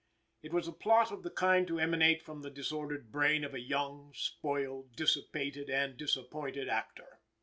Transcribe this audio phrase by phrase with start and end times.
[0.41, 3.59] It was a plot of the kind to emanate from the disordered brain of a
[3.59, 7.19] young, spoiled, dissipated and disappointed actor.